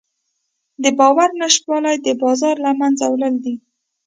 [0.83, 3.55] د باور نشتوالی د بازار له منځه وړل دي.